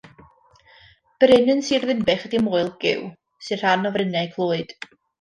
[1.25, 3.07] Bryn yn Sir Ddinbych ydy Moel Gyw,
[3.49, 4.79] sy'n rhan o Fryniau Clwyd.